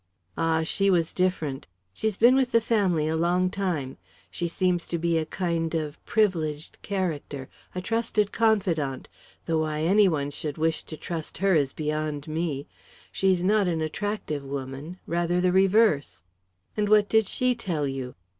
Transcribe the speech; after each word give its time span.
"Ah, 0.35 0.63
she 0.63 0.89
was 0.89 1.13
different. 1.13 1.67
She's 1.93 2.17
been 2.17 2.33
with 2.33 2.51
the 2.53 2.59
family 2.59 3.07
a 3.07 3.15
long 3.15 3.51
time. 3.51 3.97
She 4.31 4.47
seems 4.47 4.87
to 4.87 4.97
be 4.97 5.15
a 5.19 5.27
kind 5.27 5.75
of 5.75 6.03
privileged 6.07 6.81
character 6.81 7.49
a 7.75 7.81
trusted 7.81 8.31
confidante; 8.31 9.09
though 9.45 9.59
why 9.59 9.81
any 9.81 10.07
one 10.07 10.31
should 10.31 10.57
wish 10.57 10.81
to 10.85 10.97
trust 10.97 11.37
her 11.37 11.53
is 11.53 11.71
beyond 11.71 12.27
me 12.27 12.65
she's 13.11 13.43
not 13.43 13.67
an 13.67 13.79
attractive 13.79 14.43
woman, 14.43 14.97
rather 15.05 15.39
the 15.39 15.51
reverse." 15.51 16.23
"And 16.75 16.89
what 16.89 17.07
did 17.07 17.27
she 17.27 17.53
tell 17.53 17.87
you?" 17.87 18.15